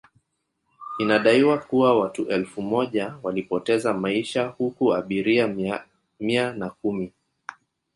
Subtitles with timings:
[0.99, 5.47] Inadaiwa kuwa watu elfu moja walipoteza maisha huku abiria
[6.19, 7.11] Mia na kumi